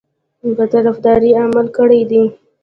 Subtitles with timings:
[0.57, 2.23] په طرفداري عمل کړی دی.